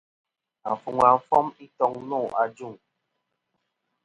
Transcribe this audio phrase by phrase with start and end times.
[0.71, 2.73] Afuŋa fom i toŋ nô ajuŋ.